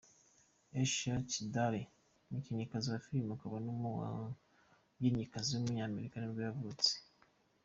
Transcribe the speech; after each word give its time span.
Ashley 0.79 1.21
Tisdale, 1.29 1.81
umukinnyikazi 2.27 2.87
wa 2.89 3.03
filime 3.05 3.31
akaba 3.35 3.57
n’umuririmbyikazi 3.65 5.49
w’umunyamerika 5.51 6.15
nibwo 6.19 6.41
yavutse. 6.47 6.91